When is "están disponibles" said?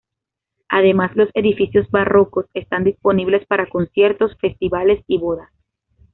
2.55-3.45